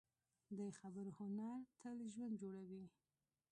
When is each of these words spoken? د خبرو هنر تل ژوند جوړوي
د 0.57 0.59
خبرو 0.79 1.11
هنر 1.19 1.57
تل 1.79 1.97
ژوند 2.13 2.33
جوړوي 2.41 2.85